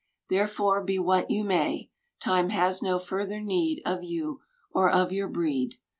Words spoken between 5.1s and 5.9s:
your breed.